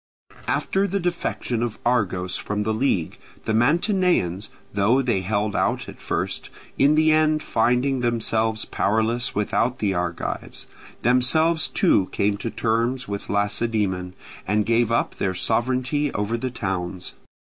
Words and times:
After 0.47 0.87
the 0.87 0.99
defection 0.99 1.61
of 1.61 1.77
Argos 1.85 2.35
from 2.35 2.63
the 2.63 2.73
league, 2.73 3.19
the 3.45 3.53
Mantineans, 3.53 4.49
though 4.73 5.03
they 5.03 5.21
held 5.21 5.55
out 5.55 5.87
at 5.87 6.01
first, 6.01 6.49
in 6.79 6.95
the 6.95 7.11
end 7.11 7.43
finding 7.43 7.99
themselves 7.99 8.65
powerless 8.65 9.35
without 9.35 9.77
the 9.77 9.93
Argives, 9.93 10.65
themselves 11.03 11.67
too 11.67 12.07
came 12.11 12.35
to 12.37 12.49
terms 12.49 13.07
with 13.07 13.29
Lacedaemon, 13.29 14.15
and 14.47 14.65
gave 14.65 14.91
up 14.91 15.17
their 15.17 15.35
sovereignty 15.35 16.11
over 16.13 16.35
the 16.35 16.49
towns. 16.49 17.13